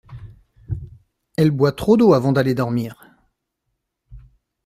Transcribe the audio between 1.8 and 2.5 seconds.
d’eau avant